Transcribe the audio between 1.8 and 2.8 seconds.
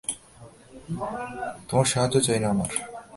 সাহায্য চাই না আমার।